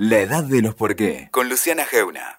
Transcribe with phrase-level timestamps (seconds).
[0.00, 2.38] La edad de los por qué, con Luciana Geuna.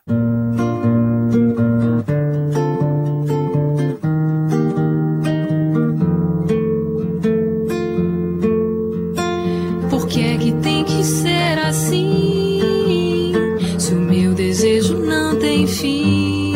[9.90, 13.34] Por que é que tem que ser assim?
[13.78, 16.54] Se o meu desejo não tem fim,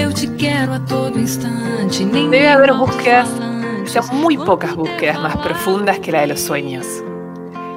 [0.00, 2.04] eu te quero a todo instante.
[2.04, 3.28] Debe haber me búsquedas,
[3.82, 6.86] o sea, muy pocas búsquedas más profundas que la de los sueños.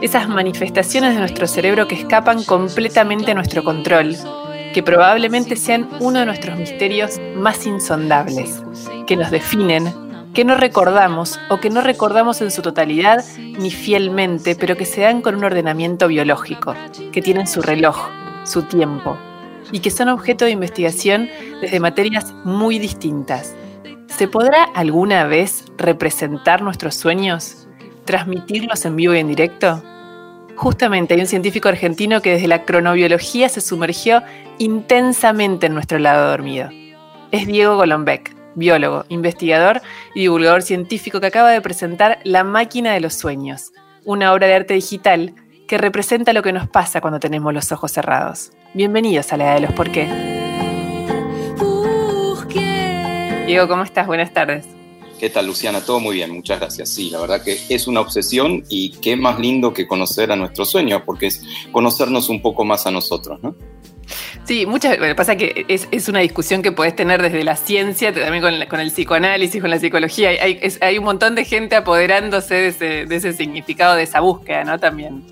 [0.02, 4.18] Esas manifestaciones de nuestro cerebro que escapan completamente a nuestro control,
[4.74, 8.64] que probablemente sean uno de nuestros misterios más insondables,
[9.06, 9.94] que nos definen,
[10.34, 15.02] que no recordamos o que no recordamos en su totalidad ni fielmente, pero que se
[15.02, 16.74] dan con un ordenamiento biológico,
[17.12, 18.10] que tienen su reloj,
[18.44, 19.20] su tiempo,
[19.72, 21.30] y que son objeto de investigación
[21.62, 23.54] desde materias muy distintas.
[24.08, 27.61] ¿Se podrá alguna vez representar nuestros sueños?
[28.06, 29.82] ¿Transmitirlos en vivo y en directo?
[30.56, 34.22] Justamente hay un científico argentino que desde la cronobiología se sumergió
[34.58, 36.70] intensamente en nuestro lado dormido.
[37.32, 39.82] Es Diego Golombek, biólogo, investigador
[40.14, 43.72] y divulgador científico que acaba de presentar La máquina de los sueños,
[44.04, 45.34] una obra de arte digital
[45.68, 48.52] que representa lo que nos pasa cuando tenemos los ojos cerrados.
[48.74, 50.08] Bienvenidos a la edad de los por qué.
[53.46, 54.08] Diego, ¿cómo estás?
[54.08, 54.81] Buenas tardes.
[55.22, 55.82] ¿Qué tal, Luciana?
[55.82, 56.90] Todo muy bien, muchas gracias.
[56.90, 60.72] Sí, la verdad que es una obsesión y qué más lindo que conocer a nuestros
[60.72, 63.56] sueños, porque es conocernos un poco más a nosotros, ¿no?
[64.46, 68.12] Sí, muchas bueno, pasa que es, es una discusión que podés tener desde la ciencia,
[68.12, 70.32] también con, el psicoanálisis, con la psicología.
[70.82, 74.80] Hay un montón de gente apoderándose de ese, de ese significado, de esa búsqueda, ¿no?
[74.80, 75.24] También.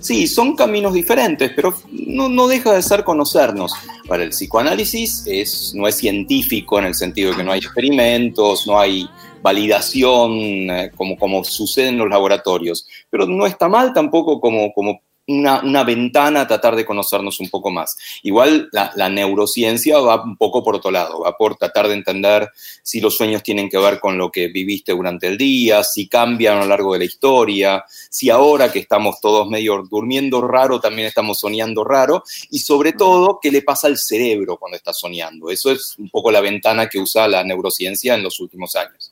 [0.00, 3.72] Sí, son caminos diferentes, pero no, deja de ser conocernos.
[4.08, 8.66] Para el psicoanálisis es, no es científico en el sentido de que no hay experimentos,
[8.66, 9.08] no hay
[9.42, 10.32] validación
[10.70, 15.60] eh, como, como sucede en los laboratorios, pero no está mal tampoco como, como una,
[15.62, 17.96] una ventana a tratar de conocernos un poco más.
[18.22, 22.50] Igual la, la neurociencia va un poco por otro lado, va por tratar de entender
[22.82, 26.58] si los sueños tienen que ver con lo que viviste durante el día, si cambian
[26.58, 31.06] a lo largo de la historia, si ahora que estamos todos medio durmiendo raro, también
[31.06, 35.50] estamos soñando raro, y sobre todo, qué le pasa al cerebro cuando está soñando.
[35.50, 39.09] Eso es un poco la ventana que usa la neurociencia en los últimos años.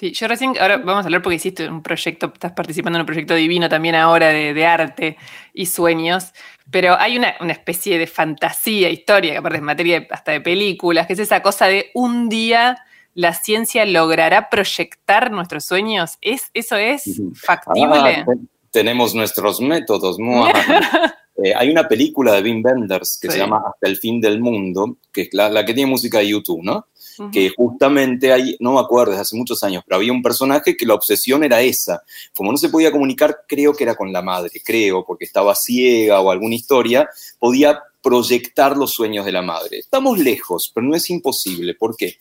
[0.00, 3.06] Sí, yo recién, ahora vamos a hablar porque hiciste un proyecto, estás participando en un
[3.06, 5.18] proyecto divino también ahora de, de arte
[5.52, 6.32] y sueños,
[6.70, 10.40] pero hay una, una especie de fantasía, historia, que aparte es materia de- hasta de
[10.40, 12.78] películas, que es esa cosa de un día
[13.12, 16.16] la ciencia logrará proyectar nuestros sueños.
[16.22, 17.84] ¿Es, ¿Eso es factible?
[17.92, 18.38] Ah, te-
[18.70, 20.18] tenemos nuestros métodos.
[20.18, 20.50] mua.
[21.42, 23.32] Eh, hay una película de Wim Wenders que Sí.
[23.32, 26.28] se llama Hasta el fin del mundo, que es la, la que tiene música de
[26.28, 26.88] YouTube, ¿no?
[27.32, 30.86] Que justamente hay, no me acuerdo, desde hace muchos años, pero había un personaje que
[30.86, 32.02] la obsesión era esa.
[32.34, 36.20] Como no se podía comunicar, creo que era con la madre, creo, porque estaba ciega
[36.20, 37.08] o alguna historia,
[37.38, 39.78] podía proyectar los sueños de la madre.
[39.78, 41.74] Estamos lejos, pero no es imposible.
[41.74, 42.16] ¿Por qué?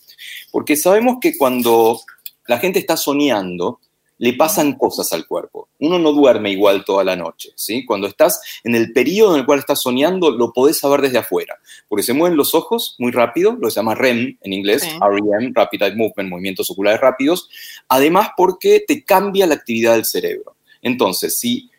[0.52, 2.02] Porque sabemos que cuando
[2.48, 3.80] la gente está soñando,
[4.19, 5.69] le pasan cosas al cuerpo.
[5.80, 7.85] Uno no duerme igual toda la noche, ¿sí?
[7.85, 11.57] Cuando estás en el periodo en el cual estás soñando, lo podés saber desde afuera,
[11.88, 14.90] porque se mueven los ojos muy rápido, lo se llama REM en inglés, Sí.
[15.02, 17.50] REM, Rapid Eye Movement, movimientos oculares rápidos,
[17.88, 20.57] además porque te cambia la actividad del cerebro.
[20.81, 21.69] Entonces, si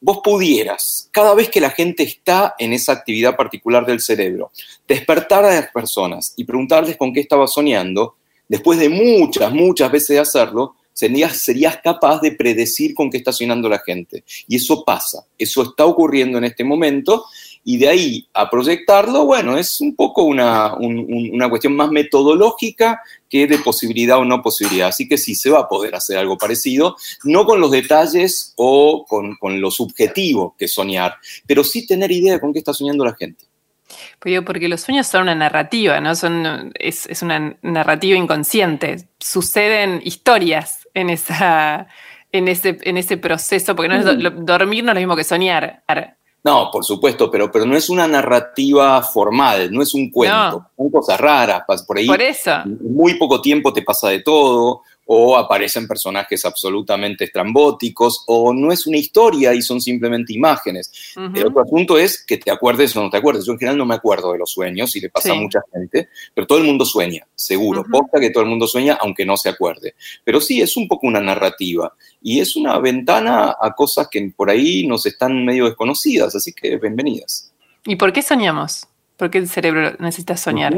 [0.00, 4.50] vos pudieras, cada vez que la gente está en esa actividad particular del cerebro,
[4.88, 8.16] despertar a las personas y preguntarles con qué estaba soñando,
[8.48, 13.68] después de muchas, muchas veces de hacerlo, serías, capaz de predecir con qué está soñando
[13.68, 14.24] la gente.
[14.46, 17.24] Y eso pasa, eso está ocurriendo en este momento,
[17.64, 21.90] y de ahí a proyectarlo, bueno, es un poco una, un- un- una cuestión más
[21.90, 24.88] metodológica que de posibilidad o no posibilidad.
[24.88, 29.04] Así que sí, se va a poder hacer algo parecido, no con los detalles o
[29.06, 33.04] con, con lo subjetivo que soñar, pero sí tener idea de con qué está soñando
[33.04, 33.44] la gente.
[34.20, 36.14] Pues digo, porque los sueños son una narrativa, ¿no?
[36.14, 39.08] Son, es, es una narrativa inconsciente.
[39.18, 41.86] Suceden historias en, esa,
[42.32, 45.16] en, ese, en ese proceso, porque no es do- lo- dormir no es lo mismo
[45.16, 45.82] que soñar.
[45.86, 50.36] Ar- No, por supuesto, pero, pero no es una narrativa formal, no es un cuento.
[50.36, 50.70] No.
[50.76, 52.52] Son cosas raras, por ahí Por eso.
[52.80, 54.82] muy poco tiempo te pasa de todo,
[55.12, 61.12] o aparecen personajes absolutamente estrambóticos, o no es una historia y son simplemente imágenes.
[61.34, 63.44] El otro asunto es que te acuerdes o no te acuerdes.
[63.44, 65.36] Yo en general no me acuerdo de los sueños y le pasa Sí.
[65.36, 67.82] a mucha gente, pero todo el mundo sueña, seguro.
[67.90, 69.96] Posta que todo el mundo sueña, aunque no se acuerde.
[70.22, 71.92] Pero sí, es un poco una narrativa
[72.22, 76.76] y es una ventana a cosas que por ahí nos están medio desconocidas, así que
[76.76, 77.52] bienvenidas.
[77.84, 78.86] ¿Y por qué soñamos?
[79.16, 80.76] ¿Por qué el cerebro necesita soñar?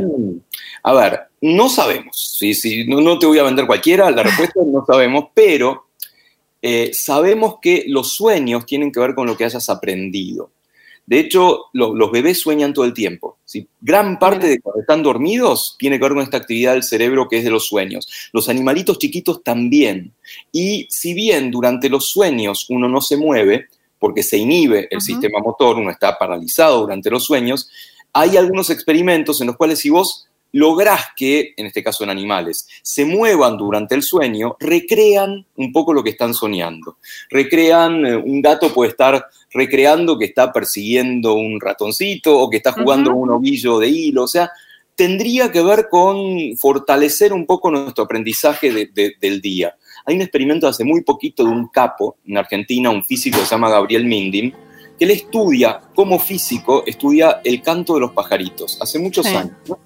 [0.82, 2.36] A ver, no sabemos.
[2.38, 5.86] Sí, sí, no, no te voy a vender cualquiera, la respuesta es no sabemos, pero
[6.62, 10.50] eh, sabemos que los sueños tienen que ver con lo que hayas aprendido.
[11.04, 13.38] De hecho, lo- los bebés sueñan todo el tiempo.
[13.44, 13.66] ¿sí?
[13.80, 17.38] Gran parte de cuando están dormidos tiene que ver con esta actividad del cerebro que
[17.38, 18.08] es de los sueños.
[18.32, 20.12] Los animalitos chiquitos también.
[20.52, 23.66] Y si bien durante los sueños uno no se mueve,
[23.98, 27.68] porque se inhibe el sistema motor, uno está paralizado durante los sueños,
[28.12, 32.68] hay algunos experimentos en los cuales si vos lográs que, en este caso en animales,
[32.82, 36.98] se muevan durante el sueño, recrean un poco lo que están soñando.
[37.30, 42.72] Recrean, eh, un gato puede estar recreando que está persiguiendo un ratoncito o que está
[42.72, 43.20] jugando Ujú.
[43.20, 44.50] un ovillo de hilo, o sea,
[44.94, 49.74] tendría que ver con fortalecer un poco nuestro aprendizaje de- de- del día.
[50.04, 53.50] Hay un experimento hace muy poquito de un capo en Argentina, un físico que se
[53.52, 54.52] llama Gabriel Mindim,
[55.02, 59.34] él estudia, como físico, estudia el canto de los pajaritos, hace muchos Sí.
[59.34, 59.52] años.
[59.68, 59.78] ¿no?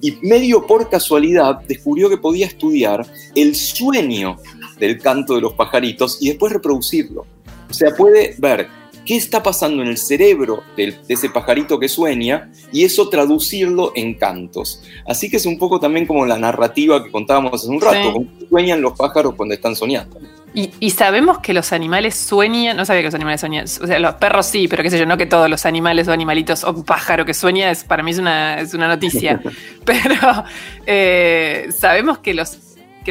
[0.00, 4.36] Y medio por casualidad descubrió que podía estudiar el sueño
[4.78, 7.26] del canto de los pajaritos y después reproducirlo.
[7.68, 8.68] O sea, puede ver
[9.04, 14.14] qué está pasando en el cerebro de ese pajarito que sueña y eso traducirlo en
[14.14, 14.82] cantos.
[15.06, 18.12] Así que es un poco también como la narrativa que contábamos hace un rato, Sí.
[18.12, 20.18] cómo sueñan los pájaros cuando están soñando.
[20.52, 23.98] Y, y sabemos que los animales sueñan, no sabía que los animales sueñan, o sea,
[24.00, 26.72] los perros sí, pero qué sé yo, no que todos los animales o animalitos o
[26.72, 29.40] un pájaro que sueña, es, para mí es una, es una noticia.
[29.84, 30.44] pero
[30.86, 32.58] eh, sabemos que los,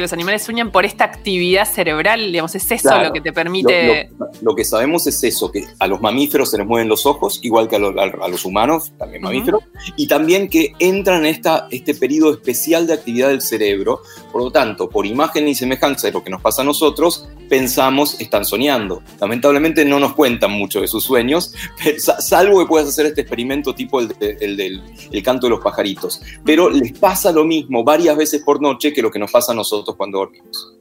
[0.00, 3.08] que los animales sueñan por esta actividad cerebral, digamos, es eso Claro.
[3.08, 4.08] lo que te permite...
[4.18, 7.04] Lo, lo- lo que sabemos es eso, que a los mamíferos se les mueven los
[7.06, 9.62] ojos, igual que a, lo- a- a los humanos, también mamíferos,
[9.96, 14.00] y también que entran en esta, este periodo especial de actividad del cerebro.
[14.32, 18.18] Por lo tanto, por imagen y semejanza de lo que nos pasa a nosotros, pensamos
[18.20, 19.02] están soñando.
[19.20, 21.52] Lamentablemente no nos cuentan mucho de sus sueños,
[21.98, 24.82] sa- salvo que puedas hacer este experimento tipo el, de- el del
[25.12, 26.20] el canto de los pajaritos.
[26.44, 29.54] Pero les pasa lo mismo varias veces por noche que lo que nos pasa a
[29.54, 30.76] nosotros cuando dormimos.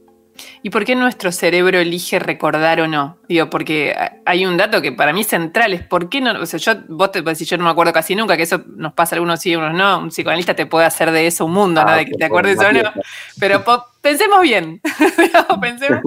[0.64, 3.18] ¿Y por qué nuestro cerebro elige recordar o no?
[3.28, 3.94] Digo, porque
[4.26, 6.74] hay un dato que para mí es central, es por qué no, o sea, yo,
[6.88, 9.42] vos te decís, yo no me acuerdo casi nunca, que eso nos pasa a algunos
[9.42, 11.90] sí, a unos no, un psicoanalista te puede hacer de eso un mundo, ¿no?
[11.92, 12.82] Ah, De que te acuerdes o no,
[13.38, 14.82] pero po- pensemos bien,
[15.62, 16.02] pensemos,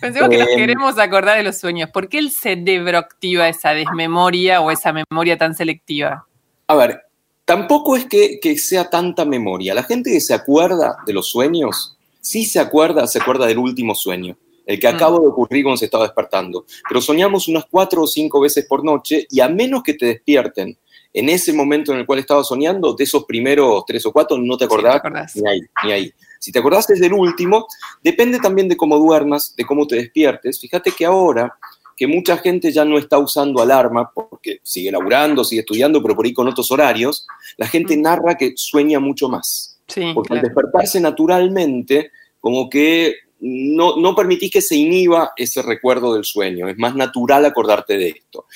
[0.00, 0.56] pensemos que nos Em.
[0.56, 5.38] queremos acordar de los sueños, ¿por qué el cerebro activa esa desmemoria o esa memoria
[5.38, 6.26] tan selectiva?
[6.68, 7.02] A ver,
[7.46, 9.74] tampoco es que, que sea tanta memoria.
[9.74, 13.94] La gente que se acuerda de los sueños, sí se acuerda, se acuerda del último
[13.94, 14.36] sueño,
[14.66, 14.94] el que Mm.
[14.94, 16.64] acaba de ocurrir cuando se estaba despertando.
[16.88, 20.76] Pero soñamos unas cuatro o cinco veces por noche y a menos que te despierten
[21.12, 24.56] en ese momento en el cual estabas soñando, de esos primeros tres o cuatro, no
[24.56, 25.36] te acordás, Sí, te acordás.
[25.36, 26.12] ni ahí, ni ahí.
[26.38, 27.66] Si te acordás del último,
[28.02, 30.60] depende también de cómo duermas, de cómo te despiertes.
[30.60, 31.54] Fíjate que ahora
[31.96, 36.24] que mucha gente ya no está usando alarma porque sigue laburando, sigue estudiando, pero por
[36.24, 37.26] ahí con otros horarios,
[37.58, 38.02] la gente Mm.
[38.02, 39.79] narra que sueña mucho más.
[39.90, 40.54] Sí, Porque al claro.
[40.54, 42.10] despertarse naturalmente,
[42.40, 46.68] como que no, no permitís que se inhiba ese recuerdo del sueño.
[46.68, 48.46] Es más natural acordarte de esto.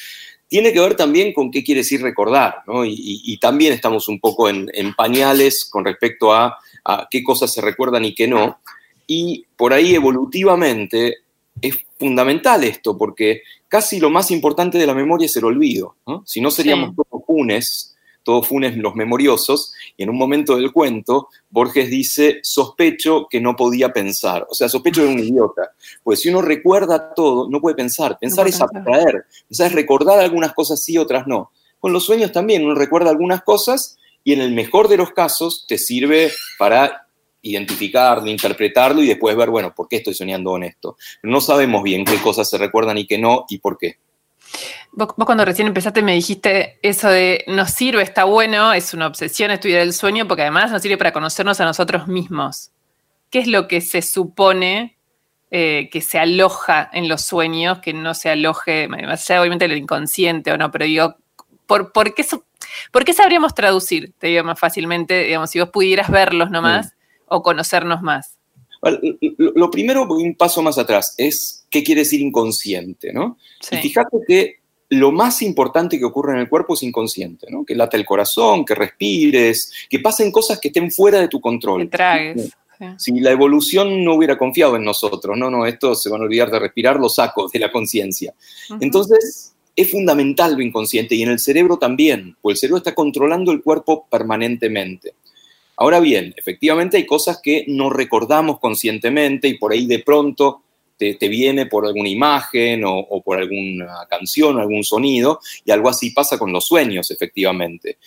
[0.47, 2.85] Tiene que ver también con qué quiere decir recordar, ¿no?
[2.85, 7.25] Y, y- y también estamos un poco en, en pañales con respecto a, a qué
[7.25, 8.59] cosas se recuerdan y qué no.
[9.07, 11.17] Y por ahí evolutivamente
[11.61, 15.97] es fundamental esto, porque casi lo más importante de la memoria es el olvido.
[16.07, 16.23] ¿no?
[16.27, 16.97] Si no seríamos Sí.
[16.97, 17.94] todos funes,
[18.25, 23.55] todos funes los memoriosos, y en un momento del cuento, Borges dice, sospecho que no
[23.55, 24.47] podía pensar.
[24.51, 25.73] O sea, sospecho de un idiota.
[26.03, 28.19] Pues si uno recuerda todo, no puede pensar.
[28.19, 28.77] Pensar es pensar.
[28.77, 29.25] abstraer.
[29.47, 31.53] Pensar es recordar algunas cosas sí, otras no.
[31.79, 35.67] Con los sueños también, uno recuerda algunas cosas y en el mejor de los casos
[35.69, 37.07] te sirve para
[37.43, 40.97] identificarlo, interpretarlo y después ver, bueno, ¿por qué estoy soñando con esto?
[41.23, 43.99] No sabemos bien qué cosas se recuerdan y qué no y por qué.
[44.93, 49.07] Vos, vos cuando recién empezaste me dijiste eso de nos sirve, está bueno, es una
[49.07, 52.71] obsesión estudiar el sueño porque además nos sirve para conocernos a nosotros mismos.
[53.31, 54.95] ¿Qué es lo que se supone
[55.57, 59.79] eh, que se aloja en los sueños, que no se aloje, más allá obviamente del
[59.79, 61.15] inconsciente o no, pero digo,
[61.67, 62.27] ¿por, por, qué,
[62.91, 64.13] ¿por qué sabríamos traducir?
[64.19, 66.95] Te digo más fácilmente, digamos, si vos pudieras verlos nomás
[67.27, 68.37] o conocernos más.
[68.83, 73.37] Lo lo primero, un paso más atrás, es qué quiere decir inconsciente, ¿no?
[73.61, 73.75] Sí.
[73.77, 74.55] Y fíjate que
[74.91, 77.65] lo más importante que ocurre en el cuerpo es inconsciente, ¿no?
[77.65, 81.43] Que late el corazón, que respires, que pasen cosas que estén fuera de tu Que
[81.43, 81.91] control.
[81.91, 82.53] tragues.
[82.79, 82.87] sí.
[82.99, 86.51] Si la evolución no hubiera confiado en nosotros, no, no, esto se van a olvidar
[86.51, 88.35] de respirar, lo saco de la conciencia.
[88.81, 93.51] Entonces, es fundamental lo inconsciente y en el cerebro también, porque el cerebro está controlando
[93.51, 95.15] el cuerpo permanentemente.
[95.77, 100.63] Ahora bien, efectivamente hay cosas que no recordamos conscientemente y por ahí de pronto
[100.97, 105.71] te, te viene por alguna imagen o, o por alguna canción o algún sonido y
[105.71, 107.99] algo así pasa con los sueños, efectivamente.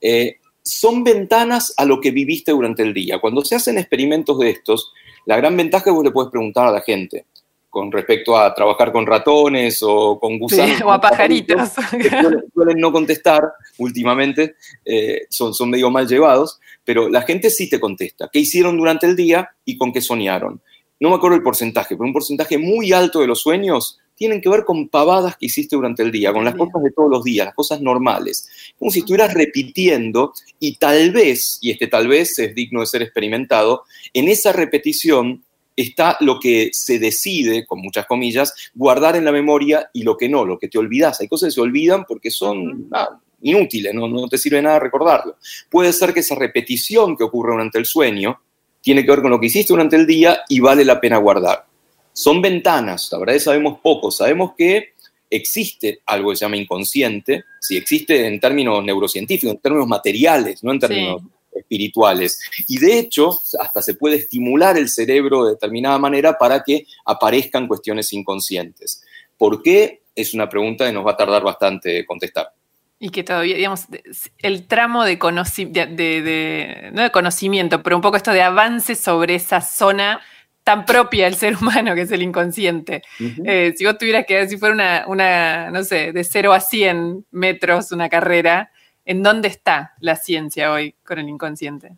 [0.00, 3.20] Eh, son ventanas a lo que viviste durante el día.
[3.20, 4.92] Cuando se hacen experimentos de estos,
[5.24, 7.26] la gran ventaja es que vos le puedes preguntar a la gente,
[7.70, 10.80] con respecto a trabajar con ratones o con gusanos.
[10.82, 11.70] o a pajaritos.
[12.54, 13.44] suelen, no contestar
[13.78, 18.28] últimamente, eh, son, son medio mal llevados, pero la gente sí te contesta.
[18.32, 20.60] ¿Qué hicieron durante el día y con qué soñaron?
[20.98, 24.48] No me acuerdo el porcentaje, pero un porcentaje muy alto de los sueños tienen que
[24.48, 27.46] ver con pavadas que hiciste durante el día, con las cosas de todos los días,
[27.46, 28.48] las cosas normales.
[28.78, 33.02] Como si estuvieras repitiendo y tal vez, y este tal vez es digno de ser
[33.02, 33.84] experimentado,
[34.14, 35.44] en esa repetición
[35.76, 40.30] está lo que se decide, con muchas comillas, guardar en la memoria y lo que
[40.30, 41.20] no, lo que te olvidas.
[41.20, 42.88] Hay cosas que se olvidan porque son
[43.42, 45.36] inútiles, no, no te sirve nada recordarlo.
[45.68, 48.40] Puede ser que esa repetición que ocurre durante el sueño
[48.86, 51.66] tiene que ver con lo que hiciste durante el día y vale la pena guardar.
[52.12, 54.90] Son ventanas, la verdad es que sabemos poco, sabemos que
[55.28, 60.70] existe algo que se llama inconsciente, si existe en términos neurocientíficos, en términos materiales, no
[60.70, 61.20] en términos
[61.52, 62.40] espirituales.
[62.68, 67.66] Y de hecho, hasta se puede estimular el cerebro de determinada manera para que aparezcan
[67.66, 69.02] cuestiones inconscientes.
[69.36, 70.02] ¿Por qué?
[70.14, 72.52] Es una pregunta que nos va a tardar bastante contestar.
[72.98, 73.86] Y que todavía, digamos,
[74.38, 79.60] el tramo de, de, no de conocimiento, pero un poco esto de avance sobre esa
[79.60, 80.20] zona
[80.64, 83.02] tan propia del ser humano que es el inconsciente.
[83.44, 87.26] Eh, si vos tuvieras que, si fuera una, una, no sé, de 0 a 100
[87.30, 88.70] metros una carrera,
[89.06, 91.92] ¿En dónde está la ciencia hoy con el inconsciente?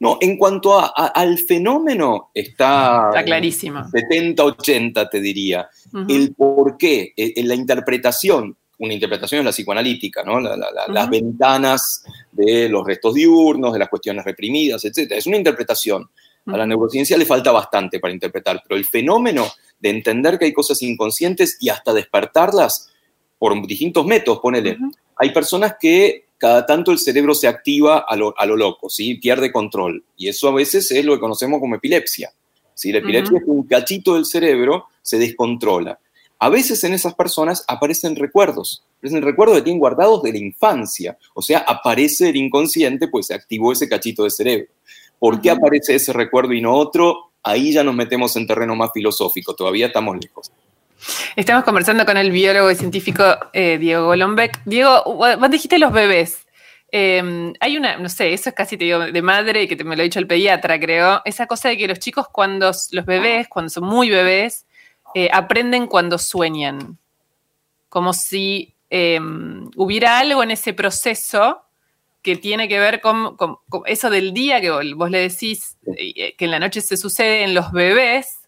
[0.00, 3.84] No, en cuanto al fenómeno, está, está clarísimo.
[3.84, 5.68] 70-80, te diría.
[6.08, 10.40] El por qué, en e, la interpretación, una interpretación es la psicoanalítica, ¿no?
[10.40, 15.12] Las ventanas de los restos diurnos, de las cuestiones reprimidas, etc.
[15.12, 16.08] Es una interpretación.
[16.46, 19.46] A la neurociencia le falta bastante para interpretar, pero el fenómeno
[19.78, 22.88] de entender que hay cosas inconscientes y hasta despertarlas
[23.38, 24.78] por distintos métodos, ponele.
[25.16, 29.16] Hay personas que cada tanto el cerebro se activa a lo, loco, ¿sí?
[29.16, 30.02] pierde control.
[30.16, 32.32] Y eso a veces es lo que conocemos como epilepsia.
[32.72, 35.98] Si La epilepsia es que un cachito del cerebro se descontrola.
[36.42, 41.18] A veces en esas personas aparecen recuerdos, aparecen recuerdos que tienen guardados de la infancia,
[41.34, 44.68] o sea, aparece el inconsciente, pues se activó ese cachito de cerebro.
[45.18, 47.32] ¿Por qué aparece ese recuerdo y no otro?
[47.42, 50.50] Ahí ya nos metemos en terreno más filosófico, todavía estamos lejos.
[51.36, 54.62] Estamos conversando con el biólogo y científico eh, Diego Golombek.
[54.64, 56.46] Diego, vos dijiste los bebés.
[56.90, 59.94] Em, hay una, no sé, eso es casi te digo, de madre, que te me
[59.94, 63.46] lo ha dicho el pediatra, creo, esa cosa de que los chicos cuando, los bebés,
[63.48, 64.66] cuando son muy bebés,
[65.14, 66.98] eh, aprenden cuando sueñan.
[67.88, 71.62] Como si em, hubiera algo en ese proceso
[72.22, 73.36] que tiene que ver con,
[73.86, 77.54] eso del día que vos, le decís eh, que en la noche se sucede en
[77.54, 78.40] los bebés,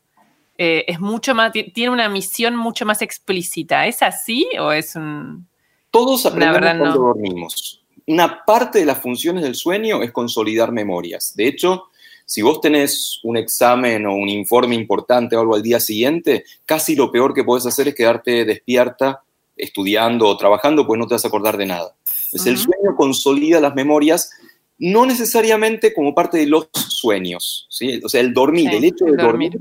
[0.58, 3.86] eh, es mucho más, tiene una misión mucho más explícita.
[3.86, 5.48] ¿Es así o es un...
[5.90, 7.82] Todos aprendemos cuando dormimos.
[8.06, 11.34] Una parte de las funciones del sueño es consolidar memorias.
[11.36, 11.88] De hecho,
[12.26, 16.96] si vos tenés un examen o un informe importante o algo al día siguiente, casi
[16.96, 19.22] lo peor que podés hacer es quedarte despierta
[19.56, 21.94] estudiando o trabajando, pues no te vas a acordar de nada.
[22.32, 24.30] Es el sueño consolida las memorias,
[24.78, 28.00] no necesariamente como parte de los sueños, ¿sí?
[28.02, 29.58] O sea, el dormir, el hecho de dormir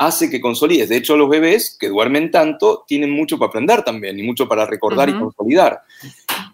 [0.00, 0.88] hace que consolides.
[0.88, 4.64] De hecho, los bebés que duermen tanto tienen mucho para aprender también y mucho para
[4.64, 5.82] recordar y consolidar.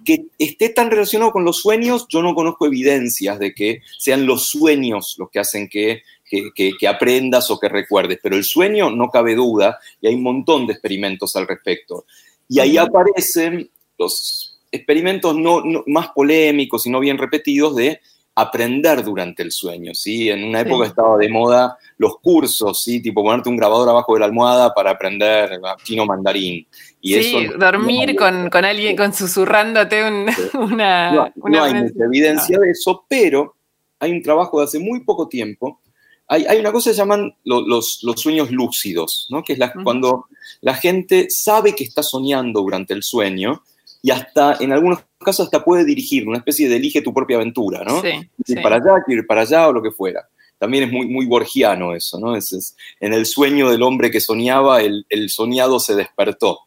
[0.07, 4.47] Que esté tan relacionado con los sueños, yo no conozco evidencias de que sean los
[4.47, 9.35] sueños los que hacen que, que, aprendas o que recuerdes, pero el sueño no cabe
[9.35, 12.07] duda y hay un montón de experimentos al respecto.
[12.49, 18.01] Y ahí aparecen los experimentos no, más polémicos y no bien repetidos de
[18.39, 20.29] aprender durante el sueño, ¿sí?
[20.29, 23.01] En una época estaba de moda los cursos, ¿sí?
[23.01, 26.67] Tipo ponerte un grabador abajo de la almohada para aprender chino mandarín.
[27.07, 30.03] Y sí, dormir con, alguien, con susurrándote
[30.55, 33.55] una, no, hay mucha evidencia de eso, pero
[34.01, 35.81] hay un trabajo de hace muy poco tiempo.
[36.29, 39.45] Hay, una cosa que se llaman los, sueños lúcidos, ¿no?
[39.45, 40.27] Que es cuando
[40.61, 43.63] la gente sabe que está soñando durante el sueño,
[44.03, 47.85] y hasta en algunos casos hasta puede dirigir, una especie de elige tu propia aventura,
[47.85, 48.01] ¿no?
[48.03, 48.09] Sí,
[48.47, 50.29] ir para allá, ir para allá o lo que fuera.
[50.59, 52.35] También es muy, muy borgiano eso, ¿no?
[52.35, 56.61] Es, en el sueño del hombre que soñaba, el, soñado se despertó.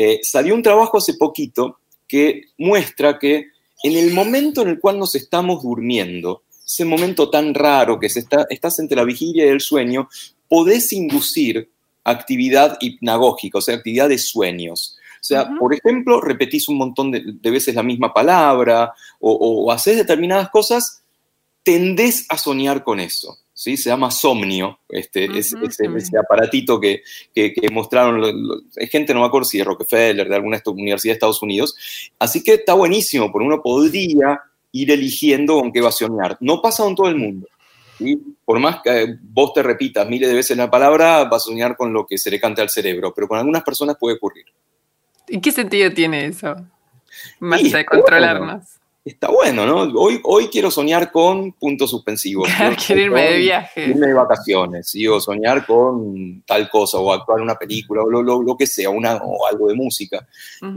[0.00, 3.48] Eh, salió un trabajo hace poquito que muestra que
[3.82, 8.20] en el momento en el cual nos estamos durmiendo, ese momento tan raro que se
[8.20, 10.08] está, estás entre la vigilia y el sueño,
[10.48, 11.68] podés inducir
[12.04, 14.96] actividad hipnagógica, o sea, actividad de sueños.
[15.20, 20.48] O sea, por ejemplo, repetís un montón de, veces la misma palabra o, haces determinadas
[20.50, 21.02] cosas,
[21.64, 23.36] tendés a soñar con eso.
[23.58, 23.76] ¿Sí?
[23.76, 25.56] Se llama somnio, este, ese,
[26.16, 27.02] aparatito que,
[27.72, 28.22] mostraron,
[28.88, 31.74] gente, no me acuerdo si de Rockefeller, de alguna universidad de Estados Unidos.
[32.20, 36.36] Así que está buenísimo, porque uno podría ir eligiendo con qué va a soñar.
[36.40, 37.48] No pasa en todo el mundo.
[37.98, 38.16] ¿sí?
[38.44, 41.92] Por más que vos te repitas miles de veces la palabra, vas a soñar con
[41.92, 44.44] lo que se le canta al cerebro, pero con algunas personas puede ocurrir.
[45.26, 46.54] ¿Y qué sentido tiene eso?
[47.40, 48.78] Más de controlarnos.
[49.08, 49.98] Está bueno, ¿no?
[49.98, 52.46] Hoy, hoy quiero soñar con puntos suspensivos.
[52.86, 53.88] quiero irme de viaje.
[53.88, 55.06] Irme de vacaciones, ¿sí?
[55.06, 58.66] o soñar con tal cosa, o actuar en una película, o lo, lo, lo que
[58.66, 60.26] sea, una, o algo de música.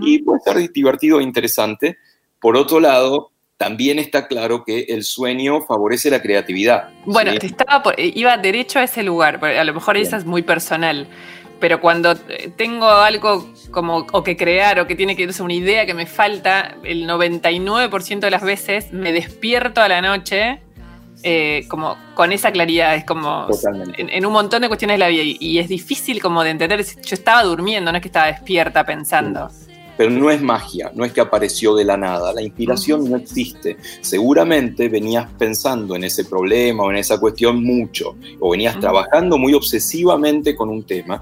[0.02, 1.98] Y puede ser divertido e interesante.
[2.40, 6.90] Por otro lado, también está claro que el sueño favorece la creatividad.
[7.06, 11.08] Bueno, te estaba iba derecho a ese lugar, a lo mejor esa es muy personal
[11.62, 15.54] pero cuando eh, tengo algo como o que crear o que tiene que ser una
[15.54, 20.60] idea que me falta, el 99% de las veces me despierto a la noche
[21.24, 23.48] eh, como con esa claridad, es como
[23.96, 27.14] en, un montón de cuestiones de la vida y, es difícil como de entender, yo
[27.14, 29.50] estaba durmiendo, no es que estaba despierta pensando.
[29.98, 33.78] Pero no es magia, no es que apareció de la nada, la inspiración no existe.
[34.02, 39.54] Seguramente venías pensando en ese problema o en esa cuestión mucho, o venías trabajando muy
[39.54, 41.22] obsesivamente con un tema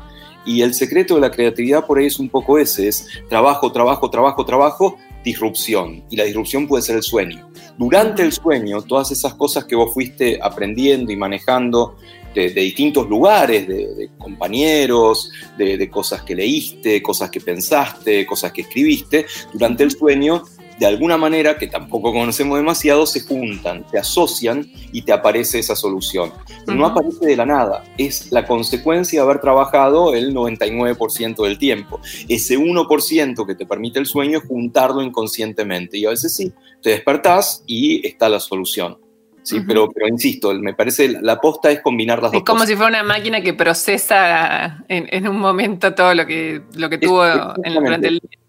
[0.50, 4.10] y el secreto de la creatividad por ahí es un poco ese, es trabajo, trabajo,
[4.10, 6.03] trabajo, trabajo, disrupción.
[6.10, 7.48] Y la disrupción puede ser el sueño.
[7.77, 11.98] Durante el sueño, todas esas cosas que vos fuiste aprendiendo y manejando
[12.34, 18.62] de, distintos lugares, de, compañeros, de, de, cosas que leíste, cosas que pensaste, cosas que
[18.62, 20.44] escribiste, durante el sueño
[20.79, 25.75] de alguna manera, que tampoco conocemos demasiado, se juntan, se asocian y te aparece esa
[25.75, 26.31] solución.
[26.65, 31.57] Pero no aparece de la nada, es la consecuencia de haber trabajado el 99% del
[31.57, 32.00] tiempo.
[32.29, 36.91] Ese 1% que te permite el sueño es juntarlo inconscientemente y a veces sí, te
[36.91, 38.98] despertás y está la solución.
[39.43, 42.75] Sí, pero, pero insisto, me parece la aposta es combinar las dos Es como si
[42.75, 47.74] fuera una máquina que procesa en, un momento todo lo que, lo que tuvo en,
[47.74, 48.39] durante el día.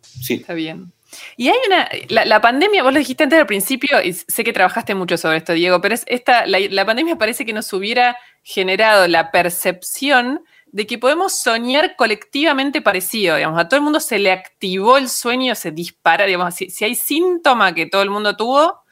[0.00, 0.34] Sí.
[0.34, 0.92] Está bien.
[1.36, 4.94] Y hay una, la, pandemia, vos lo dijiste antes al principio, y sé que trabajaste
[4.94, 9.30] mucho sobre esto, Diego, pero es esta, la, pandemia parece que nos hubiera generado la
[9.30, 14.96] percepción de que podemos soñar colectivamente parecido, digamos, a todo el mundo se le activó
[14.96, 18.84] el sueño, se dispara, digamos, si, si hay síntoma que todo el mundo tuvo,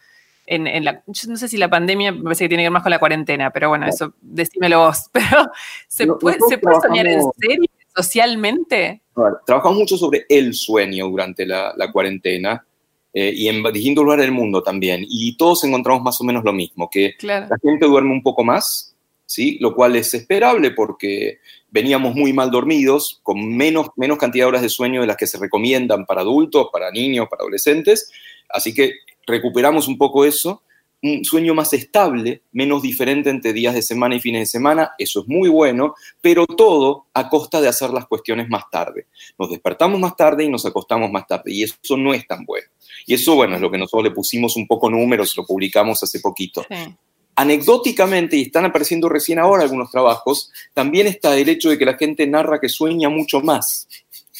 [0.47, 2.83] en, la, yo no sé si la pandemia me parece que tiene que ver más
[2.83, 5.51] con la cuarentena, pero bueno, eso decímelo vos, pero
[5.89, 7.71] ¿se, puede, ¿se puede soñar en serio?
[7.95, 9.03] Socialmente?
[9.47, 12.65] trabajamos mucho sobre el sueño durante la, cuarentena
[13.13, 15.05] eh, y en distintos lugares del mundo también.
[15.09, 18.95] Y todos encontramos más o menos lo mismo, que la gente duerme un poco más,
[19.27, 19.59] ¿sí?
[19.61, 21.39] lo cual es esperable porque
[21.71, 25.27] veníamos muy mal dormidos, con menos, menos cantidad de horas de sueño de las que
[25.27, 28.11] se recomiendan para adultos, para niños, para adolescentes.
[28.49, 28.93] Así que
[29.27, 30.63] recuperamos un poco eso
[31.03, 35.23] un sueño más estable, menos diferente entre días de semana y fines de semana, eso
[35.23, 39.07] es muy bueno, pero todo a costa de hacer las cuestiones más tarde.
[39.37, 42.69] Nos despertamos más tarde y nos acostamos más tarde, y eso no es tan bueno.
[43.05, 46.21] Y eso, bueno, es lo que nosotros le pusimos un poco números, lo publicamos hace
[46.21, 46.65] poquito.
[47.35, 51.97] Anecdóticamente, y están apareciendo recién ahora algunos trabajos, también está el hecho de que la
[51.97, 53.89] gente narra que sueña mucho más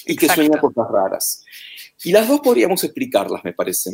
[0.07, 1.45] y que sueña cosas raras.
[2.05, 3.93] Y las dos podríamos explicarlas, me parece.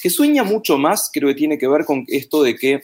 [0.00, 2.80] Que sueña mucho más, creo que tiene que ver con esto de que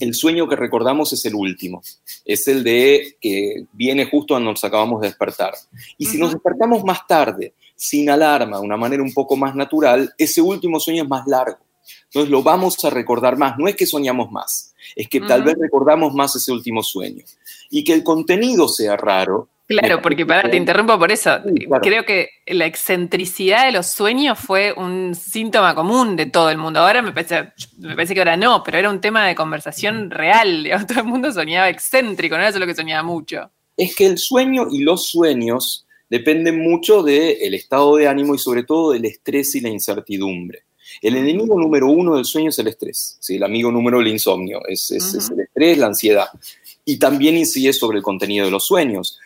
[0.00, 1.82] el sueño que recordamos es el último,
[2.24, 5.54] es el de que viene justo cuando nos acabamos de despertar.
[5.98, 10.12] Y si nos despertamos más tarde, sin alarma, de una manera un poco más natural,
[10.18, 11.63] ese último sueño es más largo.
[12.14, 13.58] Entonces lo vamos a recordar más.
[13.58, 17.24] No es que soñamos más, es que tal vez recordamos más ese último sueño.
[17.70, 21.38] Y que el contenido sea raro Claro, porque para, te interrumpo por eso.
[21.80, 26.80] Creo que la excentricidad de los sueños fue un síntoma común de todo el mundo.
[26.80, 30.68] Ahora me parece, me parece que ahora no, pero era un tema de conversación real.
[30.86, 33.50] Todo el mundo soñaba excéntrico, no era solo que soñaba mucho.
[33.76, 38.64] Es que el sueño y los sueños dependen mucho del estado de ánimo y sobre
[38.64, 40.64] todo del estrés y la incertidumbre.
[41.00, 43.36] El enemigo número uno del sueño es el estrés, ¿sí?
[43.36, 46.28] el amigo número del insomnio, es, es el estrés, la ansiedad.
[46.84, 49.18] Y también incide sobre el contenido de los sueños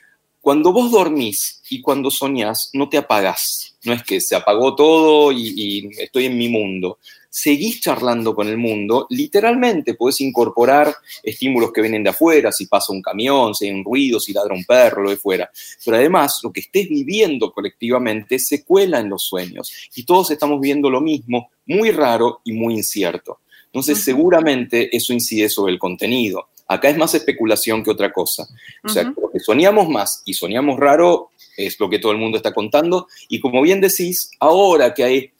[0.49, 3.77] cuando vos dormís y cuando soñás, no te apagás.
[3.85, 6.99] No es que se apagó todo y, estoy en mi mundo.
[7.29, 12.95] Seguís charlando con el mundo, literalmente puedes incorporar estímulos que vienen de afuera, si pasa
[12.95, 15.51] un camión, si hay un ruido, si ladra un perro, lo de fuera.
[15.85, 20.61] Pero además, lo que estés viviendo colectivamente se cuela en los sueños y todos estamos
[20.61, 23.39] viendo lo mismo, muy raro y muy incierto.
[23.67, 26.49] Entonces, seguramente eso incide sobre el contenido.
[26.67, 28.49] Acá es más especulación que otra cosa.
[28.83, 32.37] O sea, lo que soñamos más y soñamos raro es lo que todo el mundo
[32.37, 33.09] está contando.
[33.29, 35.31] Y como bien decís, ahora que hay,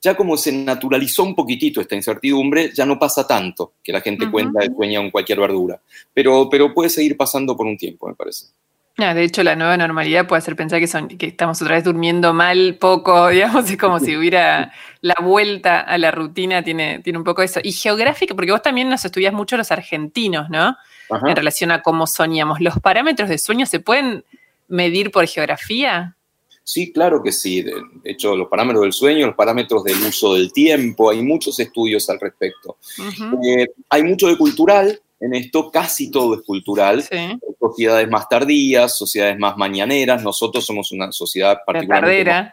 [0.00, 4.30] ya como se naturalizó un poquitito esta incertidumbre, ya no pasa tanto que la gente
[4.30, 5.80] cuenta de sueña con cualquier verdura.
[6.12, 8.46] Pero, pero puede seguir pasando por un tiempo, me parece.
[8.96, 12.32] De hecho, la nueva normalidad puede hacer pensar que, son, que estamos otra vez durmiendo
[12.32, 17.24] mal, poco, digamos, es como si hubiera la vuelta a la rutina, tiene, tiene un
[17.24, 17.60] poco eso.
[17.62, 20.76] Y geográfico, porque vos también nos estudias mucho los argentinos, ¿no?
[21.10, 22.60] En relación a cómo soñamos.
[22.60, 24.24] ¿Los parámetros de sueño se pueden
[24.68, 26.16] medir por geografía?
[26.64, 27.62] Sí, claro que sí.
[27.62, 27.74] De
[28.04, 32.20] hecho, los parámetros del sueño, los parámetros del uso del tiempo, hay muchos estudios al
[32.20, 32.78] respecto.
[33.44, 37.04] Eh, hay mucho de cultural en esto, casi todo es cultural.
[37.60, 40.22] Sociedades más tardías, sociedades más mañaneras.
[40.22, 42.50] Nosotros somos una sociedad particularmente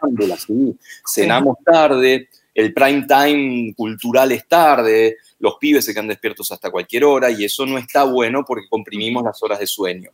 [1.04, 7.04] Cenamos tarde, el prime time cultural es tarde, los pibes se quedan despiertos hasta cualquier
[7.04, 10.10] hora y eso no está bueno porque comprimimos las horas de sueño.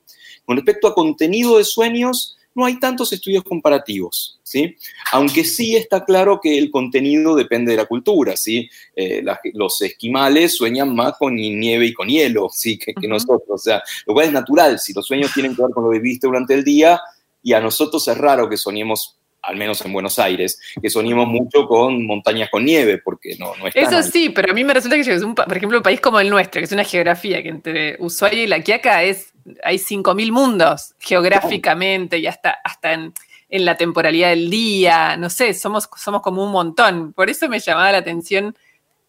[0.46, 4.74] Con respecto a contenido de sueños, no hay tantos estudios comparativos, ¿sí?
[5.12, 8.68] Aunque sí está claro que el contenido depende de la cultura, ¿sí?
[8.96, 12.78] Eh, los esquimales sueñan más con nieve y con hielo, ¿sí?
[12.78, 15.84] Que, nosotros, o sea, lo cual es natural, si los sueños tienen que ver con
[15.84, 16.98] lo que viste durante el día,
[17.42, 21.66] y a nosotros es raro que soñemos al menos en Buenos Aires, que soñemos mucho
[21.66, 25.14] con montañas con nieve, porque no, no Eso sí, pero a mí me resulta que,
[25.14, 27.96] es un, por ejemplo, un país como el nuestro, que es una geografía que entre
[28.00, 29.32] Ushuaia y La Quiaca es,
[29.62, 33.14] hay 5.000 mundos geográficamente y hasta, hasta en,
[33.48, 37.12] la temporalidad del día, no sé, somos, somos como un montón.
[37.12, 38.56] Por eso me llamaba la atención,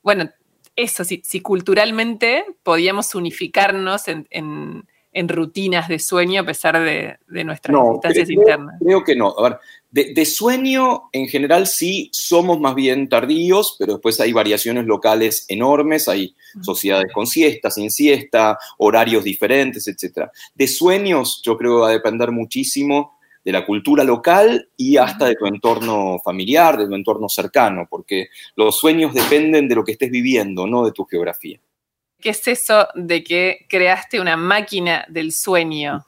[0.04, 0.30] bueno,
[0.76, 4.86] eso, si, si culturalmente podíamos unificarnos en
[5.17, 8.76] en rutinas de sueño a pesar de, nuestras distancias internas.
[8.80, 9.34] Creo que no.
[9.38, 9.60] A ver,
[10.05, 16.07] de, sueño en general sí somos más bien tardíos, pero después hay variaciones locales enormes,
[16.07, 20.29] hay sociedades con siesta, sin siesta, horarios diferentes, etc.
[20.53, 25.25] De sueños yo creo que va a depender muchísimo de la cultura local y hasta
[25.25, 29.93] de tu entorno familiar, de tu entorno cercano, porque los sueños dependen de lo que
[29.93, 31.60] estés viviendo, no de tu geografía.
[32.19, 36.03] ¿Qué es eso de que creaste una máquina del sueño?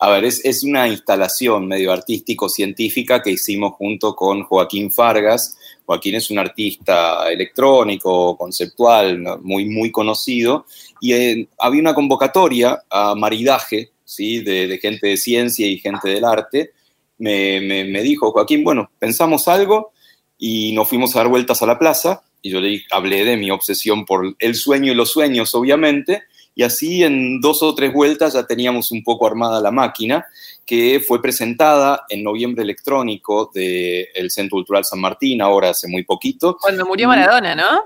[0.00, 5.56] A ver, es, una instalación medio artístico-científica que hicimos junto con Joaquín Fargas.
[5.84, 10.66] Joaquín es un artista electrónico, conceptual, muy, muy conocido,
[11.00, 14.40] y eh, había una convocatoria a maridaje ¿sí?
[14.40, 16.72] De, gente de ciencia y gente del arte.
[17.18, 19.92] Me, me dijo, Joaquín, bueno, pensamos algo
[20.38, 23.50] y nos fuimos a dar vueltas a la plaza y yo le hablé de mi
[23.50, 28.34] obsesión por el sueño y los sueños, obviamente, y así en dos o tres vueltas
[28.34, 30.26] ya teníamos un poco armada la máquina,
[30.66, 36.56] que fue presentada en noviembre electrónico del Centro Cultural San Martín, ahora hace muy poquito.
[36.60, 37.84] Cuando murió Maradona, ¿no?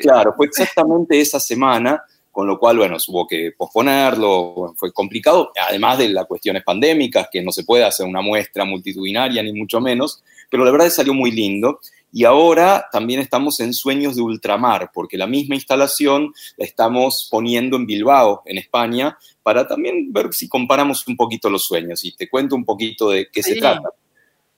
[0.00, 5.98] claro, fue exactamente esa semana, con lo cual, bueno, hubo que posponerlo, fue complicado, además
[5.98, 10.22] de las cuestiones pandémicas, que no se puede hacer una muestra multitudinaria, ni mucho menos,
[10.48, 11.80] pero la verdad es que salió muy lindo.
[12.12, 17.76] Y ahora también estamos en Sueños de Ultramar, porque la misma instalación la estamos poniendo
[17.76, 22.04] en Bilbao, en España, para también ver si comparamos un poquito los sueños.
[22.04, 23.90] Y te cuento un poquito de qué se trata.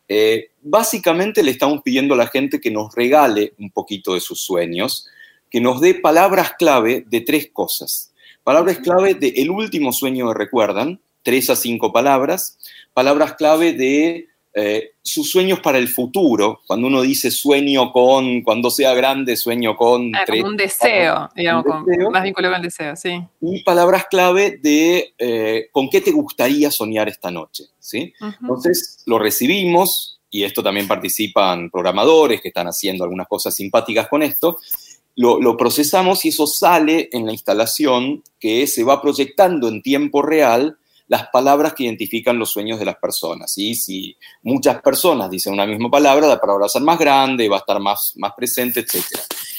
[0.09, 4.41] Eh, básicamente le estamos pidiendo a la gente que nos regale un poquito de sus
[4.41, 5.07] sueños,
[5.51, 8.12] que nos dé palabras clave de tres cosas.
[8.45, 12.59] Palabras clave de el último sueño que recuerdan, tres a cinco palabras.
[12.93, 18.71] Palabras clave de eh, sus sueños para el futuro, cuando uno dice sueño con, cuando
[18.71, 20.15] sea grande, sueño con...
[20.15, 21.65] Ah, un deseo, digamos,
[22.11, 23.19] más vinculado al deseo, sí.
[23.41, 28.12] Y palabras clave de eh, con qué te gustaría soñar esta noche, ¿sí?
[28.43, 34.23] Entonces, lo recibimos, y esto también participan programadores que están haciendo algunas cosas simpáticas con
[34.23, 34.59] esto,
[35.17, 40.23] lo, lo, procesamos y eso sale en la instalación que se va proyectando en tiempo
[40.23, 40.79] real
[41.12, 43.53] las palabras que identifican los sueños de las personas.
[43.59, 47.51] Y si muchas personas dicen una misma palabra, la palabra va a ser más grande,
[47.51, 48.96] va a estar más, más presente, etc.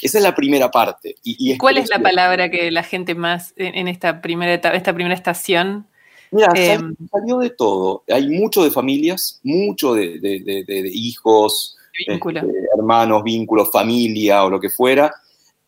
[0.02, 1.14] Esa es la primera parte.
[1.22, 5.86] Y, ¿Cuál es la palabra que la gente más en esta primera, esta primera estación?
[6.32, 8.02] Mira, em, salió de todo.
[8.08, 12.42] Hay mucho de familias, mucho de, hijos, este,
[12.76, 15.14] hermanos, vínculos, familia o lo que fuera.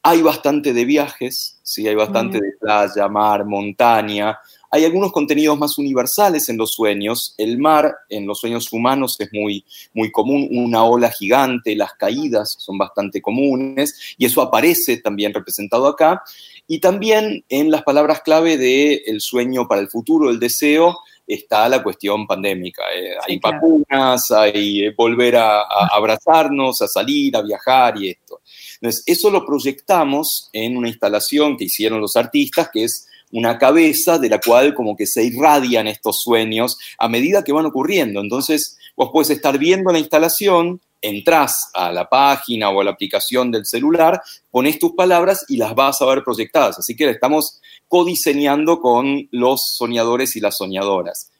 [0.02, 1.86] Hay bastante de viajes, ¿sí?
[1.86, 4.36] hay bastante de playa, mar, montaña,
[4.76, 7.34] hay algunos contenidos más universales en los sueños.
[7.38, 12.56] El mar en los sueños humanos es muy, muy común, una ola gigante, las caídas
[12.58, 16.22] son bastante comunes y eso aparece también representado acá.
[16.68, 21.68] Y también en las palabras clave del el sueño para el futuro, el deseo, está
[21.68, 22.82] la cuestión pandémica.
[22.94, 28.40] Eh, hay vacunas, hay eh, volver a, a, abrazarnos, a salir, a viajar y esto.
[28.74, 34.18] Entonces, eso lo proyectamos en una instalación que hicieron los artistas, que es una cabeza
[34.18, 38.20] de la cual como que se irradian estos sueños a medida que van ocurriendo.
[38.20, 43.50] Entonces, vos puedes estar viendo la instalación entras a la página o a la aplicación
[43.50, 46.78] del celular, pones tus palabras y las vas a ver proyectadas.
[46.78, 51.30] Así que estamos codiseñando con los soñadores y las soñadoras.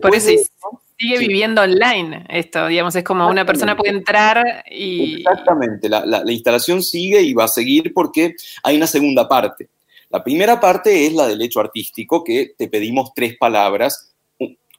[0.00, 0.30] Por eso
[0.98, 5.16] sigue viviendo online esto, digamos, es como una persona puede entrar y...
[5.16, 9.68] Exactamente, la, la instalación sigue y va a seguir porque hay una segunda parte.
[10.12, 14.12] La primera parte es la del hecho artístico, que te pedimos tres palabras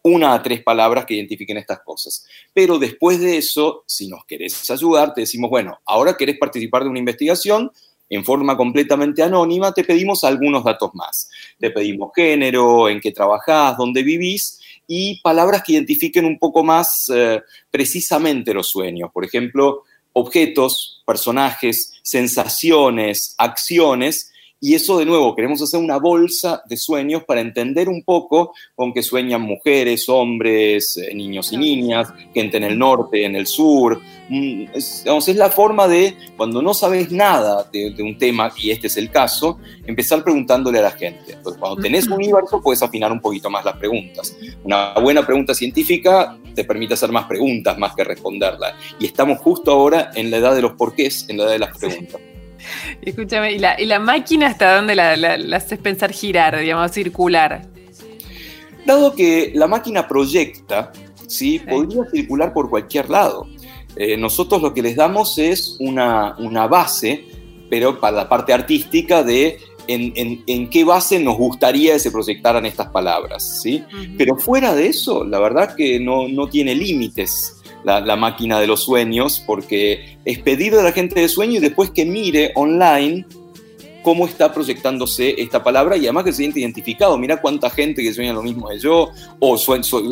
[0.03, 2.25] una a tres palabras que identifiquen estas cosas.
[2.53, 6.89] Pero después de eso, si nos querés ayudar, te decimos, bueno, ahora querés participar de
[6.89, 7.71] una investigación
[8.09, 11.29] en forma completamente anónima, te pedimos algunos datos más.
[11.57, 17.09] Te pedimos género, en qué trabajás, dónde vivís y palabras que identifiquen un poco más
[17.15, 17.41] eh,
[17.71, 19.09] precisamente los sueños.
[19.11, 24.32] Por ejemplo, objetos, personajes, sensaciones, acciones
[24.63, 28.93] y eso de nuevo, queremos hacer una bolsa de sueños para entender un poco con
[28.93, 33.99] qué sueñan mujeres, hombres, eh, niños y niñas, gente en el norte, en el sur.
[34.29, 38.87] Mm, es, es la forma de, cuando no sabes nada de, un tema, y este
[38.87, 41.33] es el caso, empezar preguntándole a la gente.
[41.33, 44.33] Entonces, cuando tenés un universo, puedes afinar un poquito más las preguntas.
[44.63, 48.75] Una buena pregunta científica te permite hacer más preguntas más que responderlas.
[48.97, 51.77] Y estamos justo ahora en la edad de los porqués, en la edad de las
[51.77, 52.21] preguntas.
[53.01, 57.67] Escúchame, ¿y la, máquina hasta dónde la, haces pensar girar, digamos, circular?
[58.85, 60.91] Dado que la máquina proyecta,
[61.27, 61.59] ¿sí?
[61.59, 63.47] podría circular por cualquier lado.
[63.95, 66.35] Eh, nosotros lo que les damos es una,
[66.67, 67.25] base,
[67.69, 72.87] pero para la parte artística de en, qué base nos gustaría que se proyectaran estas
[72.87, 73.83] palabras, ¿sí?
[74.17, 78.83] Pero fuera de eso, la verdad que no, no tiene límites la, máquina de los
[78.83, 83.25] sueños, porque es pedir a la gente de sueño y después que mire online
[84.03, 87.17] cómo está proyectándose esta palabra y además que se siente identificado.
[87.17, 89.57] Mira cuánta gente que sueña lo mismo de yo, o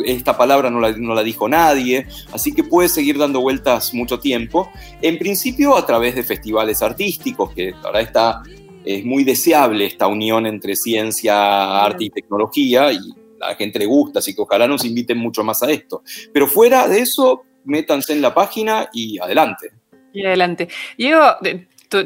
[0.06, 4.18] esta palabra no la, no la, dijo nadie, así que puede seguir dando vueltas mucho
[4.18, 4.70] tiempo.
[5.02, 8.42] En principio a través de festivales artísticos, que ahora está,
[8.84, 12.98] es muy deseable esta unión entre ciencia, arte y tecnología, y
[13.42, 16.02] a la gente le gusta, así que ojalá nos inviten mucho más a esto.
[16.32, 19.72] Pero fuera de eso, métanse en la página y adelante.
[20.12, 20.68] Y adelante.
[20.96, 21.36] Diego,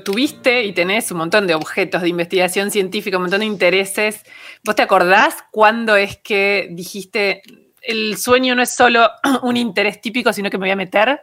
[0.04, 4.22] tuviste y tenés un montón de objetos de investigación científica, un montón de intereses.
[4.64, 7.42] ¿Vos te acordás cuándo es que dijiste
[7.86, 9.08] el sueño no es solo
[9.42, 11.20] un interés típico, sino que me voy a meter?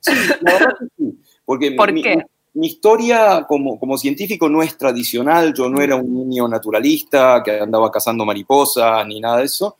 [0.00, 1.18] Sí, la verdad que sí.
[1.44, 2.22] Porque ¿Por qué?
[2.54, 7.60] Mi historia como, como, científico no es tradicional, yo no era un niño naturalista que
[7.60, 9.76] andaba cazando mariposas ni nada de eso.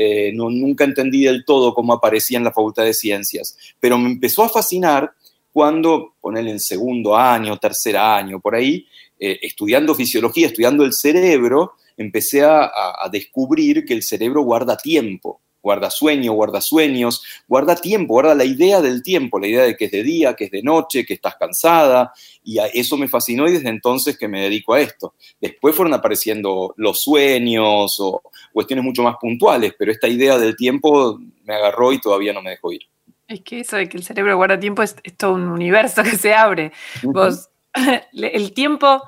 [0.00, 4.08] Eh, no, nunca entendí del todo cómo aparecía en la Facultad de Ciencias, pero me
[4.08, 5.10] empezó a fascinar
[5.52, 8.86] cuando, ponerle en segundo año, tercer año, por ahí,
[9.18, 12.70] eh, estudiando fisiología, estudiando el cerebro, empecé a,
[13.10, 18.80] descubrir que el cerebro guarda tiempo, guarda sueño, guarda sueños, guarda tiempo, guarda la idea
[18.80, 21.34] del tiempo, la idea de que es de día, que es de noche, que estás
[21.34, 22.12] cansada,
[22.44, 25.14] y eso me fascinó y desde entonces que me dedico a esto.
[25.40, 28.22] Después fueron apareciendo los sueños o
[28.58, 32.50] cuestiones mucho más puntuales, pero esta idea del tiempo me agarró y todavía no me
[32.50, 32.82] dejó ir.
[33.28, 36.34] Es que eso de que el cerebro guarda tiempo es, todo un universo que se
[36.34, 36.72] abre.
[37.04, 37.50] Vos,
[38.12, 39.00] el tiempo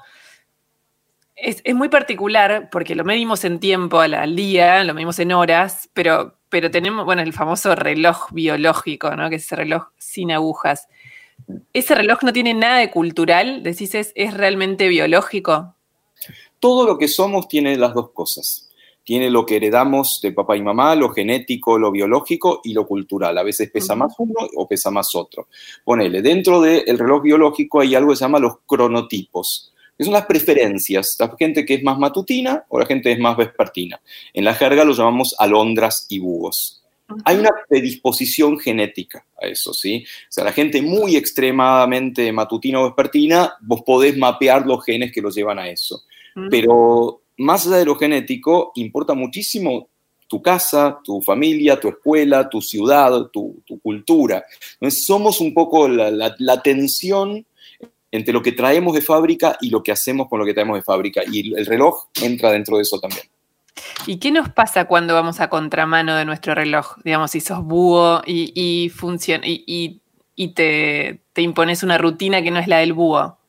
[1.34, 6.36] es, muy particular porque lo medimos en tiempo al, día, lo medimos en horas, pero,
[6.48, 9.28] pero tenemos, bueno, el famoso reloj biológico, ¿no?
[9.30, 10.86] Que es ese reloj sin agujas.
[11.72, 13.64] ¿Ese reloj no tiene nada de cultural?
[13.64, 15.74] Decís, ¿es, es realmente biológico?
[16.60, 18.69] Todo lo que somos tiene las dos cosas
[19.10, 23.36] tiene lo que heredamos de papá y mamá, lo genético, lo biológico y lo cultural.
[23.38, 25.48] A veces pesa más uno o pesa más otro.
[25.82, 30.26] Ponele, dentro del reloj biológico hay algo que se llama los cronotipos, que son las
[30.26, 34.00] preferencias, la gente que es más matutina o la gente que es más vespertina.
[34.32, 36.84] En la jerga lo llamamos alondras y búhos.
[37.24, 40.04] Hay una predisposición genética a eso, ¿sí?
[40.06, 45.20] O sea, la gente muy extremadamente matutina o vespertina, vos podés mapear los genes que
[45.20, 46.04] los llevan a eso.
[46.48, 49.88] Pero más allá de lo genético, importa muchísimo
[50.28, 54.44] tu casa, tu familia, tu escuela, tu ciudad, tu, cultura.
[54.90, 57.44] Somos un poco la, tensión
[58.12, 60.82] entre lo que traemos de fábrica y lo que hacemos con lo que traemos de
[60.82, 61.22] fábrica.
[61.30, 63.24] Y el reloj entra dentro de eso también.
[64.06, 66.98] ¿Y qué nos pasa cuando vamos a contramano de nuestro reloj?
[67.04, 70.00] Digamos, si sos búho y, funciona, y,
[70.54, 73.39] te, te, impones una rutina que no es la del búho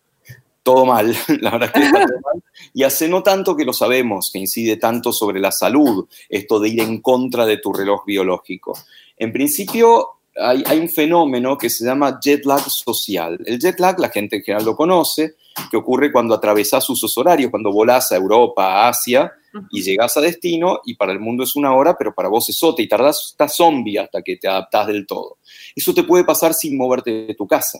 [0.63, 2.43] todo mal, la verdad que está todo mal.
[2.73, 6.69] Y hace no tanto que lo sabemos, que incide tanto sobre la salud, esto de
[6.69, 8.77] ir en contra de tu reloj biológico.
[9.17, 13.39] En principio, hay, un fenómeno que se llama jet lag social.
[13.45, 15.35] El jet lag, la gente en general lo conoce,
[15.69, 19.31] que ocurre cuando atravesas usos horarios, cuando volás a Europa, a Asia,
[19.69, 22.63] y llegás a destino y para el mundo es una hora, pero para vos es
[22.63, 25.39] otra y tardás, estás zombie hasta que te adaptás del todo.
[25.75, 27.79] Eso te puede pasar sin moverte de tu casa.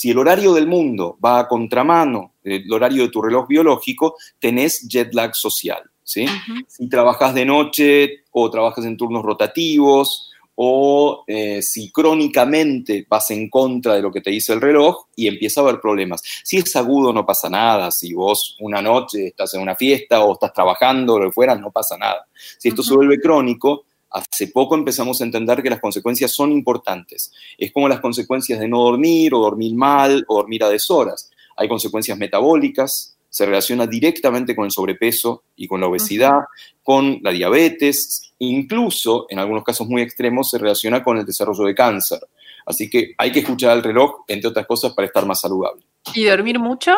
[0.00, 4.88] Si el horario del mundo va a contramano del horario de tu reloj biológico, tenés
[4.88, 5.82] jet lag social.
[6.02, 6.24] ¿sí?
[6.68, 13.50] Si trabajas de noche o trabajas en turnos rotativos o eh, si crónicamente vas en
[13.50, 16.22] contra de lo que te dice el reloj y empieza a haber problemas.
[16.44, 20.32] Si es agudo no pasa nada, si vos una noche estás en una fiesta o
[20.32, 22.26] estás trabajando o lo que fuera, no pasa nada.
[22.32, 27.32] Si esto se vuelve crónico, hace poco empezamos a entender que las consecuencias son importantes.
[27.56, 31.30] Es como las consecuencias de no dormir o dormir mal o dormir a deshoras.
[31.56, 36.40] Hay consecuencias metabólicas, se relaciona directamente con el sobrepeso y con la obesidad,
[36.82, 41.74] con la diabetes, incluso en algunos casos muy extremos se relaciona con el desarrollo de
[41.74, 42.18] cáncer.
[42.66, 45.82] Así que hay que escuchar al reloj, entre otras cosas, para estar más saludable.
[46.14, 46.96] ¿Y dormir mucho?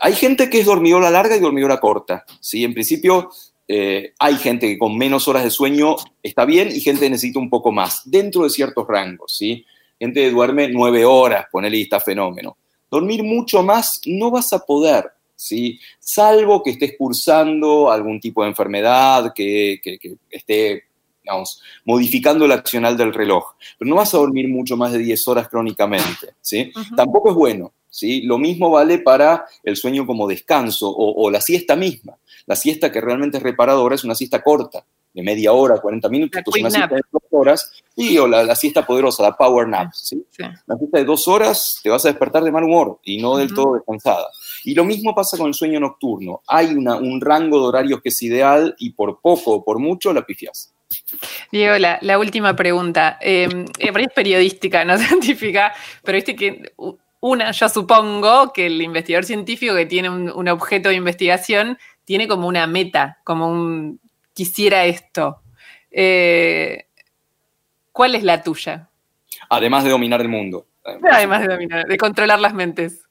[0.00, 2.24] Hay gente que es dormidora larga y dormidora corta.
[2.40, 2.64] ¿sí?
[2.64, 3.30] En principio,
[3.68, 7.38] eh, hay gente que con menos horas de sueño está bien y gente que necesita
[7.38, 9.36] un poco más, dentro de ciertos rangos.
[9.36, 9.64] ¿sí?
[9.98, 12.56] Gente que duerme nueve horas, ponele y está fenómeno
[12.94, 15.80] dormir mucho más no vas a poder, ¿sí?
[15.98, 19.80] Salvo que estés cursando algún tipo de enfermedad, que,
[20.30, 20.84] esté,
[21.22, 23.54] digamos, modificando el accional del reloj.
[23.78, 26.72] Pero no vas a dormir mucho más de 10 horas crónicamente, ¿sí?
[26.96, 28.22] Tampoco es bueno, ¿sí?
[28.22, 32.18] Lo mismo vale para el sueño como descanso o, la siesta misma.
[32.46, 36.38] La siesta que realmente es reparadora es una siesta corta, de media hora, 40 minutos,
[36.38, 40.26] entonces una siesta de dos horas, y o la, siesta poderosa, la power nap, ¿sí?
[40.66, 43.54] La siesta de dos horas te vas a despertar de mal humor y no del
[43.54, 44.26] todo descansada.
[44.64, 46.42] Y lo mismo pasa con el sueño nocturno.
[46.48, 50.12] Hay una, un rango de horarios que es ideal y por poco o por mucho
[50.12, 50.74] la pifias.
[51.52, 53.18] Diego, la, última pregunta.
[53.20, 56.72] Eh, es periodística, no científica, pero viste que
[57.26, 62.46] una, yo supongo que el investigador científico que tiene un objeto de investigación tiene como
[62.46, 63.98] una meta, como un
[64.34, 65.40] quisiera esto.
[65.90, 66.86] Eh,
[67.92, 68.90] ¿Cuál es la tuya?
[69.48, 70.66] Además de dominar el mundo.
[71.10, 73.00] Además de dominar, de controlar las mentes.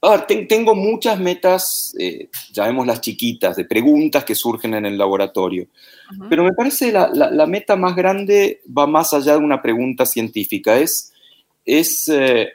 [0.00, 4.96] Eh, a ver, tengo muchas metas, eh, llamémoslas chiquitas, de preguntas que surgen en el
[4.96, 5.66] laboratorio.
[6.30, 10.78] Pero me parece la, la, meta más grande va más allá de una pregunta científica.
[10.78, 11.12] Es,
[11.68, 12.48] es eh,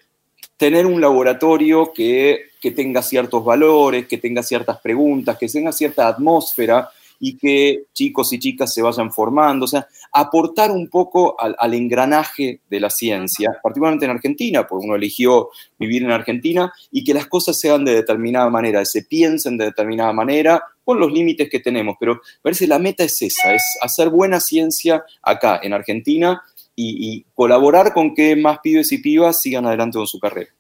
[0.58, 2.46] tener un laboratorio que,
[2.76, 8.40] tenga ciertos valores, que tenga ciertas preguntas, que tenga cierta atmósfera y que chicos y
[8.40, 14.06] chicas se vayan formando, o sea, aportar un poco al, engranaje de la ciencia, particularmente
[14.06, 17.96] en Argentina, porque uno eligió vivir en Argentina, y que las cosas se hagan de
[17.96, 22.80] determinada manera, se piensen de determinada manera, con los límites que tenemos, pero parece la
[22.80, 26.42] meta es esa, es hacer buena ciencia acá, en Argentina,
[26.76, 30.52] y, colaborar con que más pibes y pibas sigan adelante con su carrera.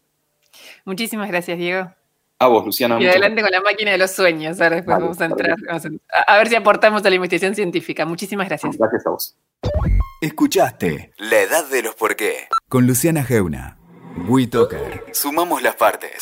[0.86, 1.91] Muchísimas gracias, Diego.
[2.39, 3.02] A vos, Luciana.
[3.02, 4.60] Y adelante con la máquina de los sueños.
[4.60, 5.56] Ahora después vamos a entrar.
[6.28, 8.06] a, ver si aportamos a la investigación científica.
[8.06, 8.78] Muchísimas gracias.
[8.78, 9.38] Gracias a vos.
[10.21, 13.78] Escuchaste La Edad de los Por qué con Luciana Geuna.
[14.28, 15.06] WeToker.
[15.12, 16.21] Sumamos las partes.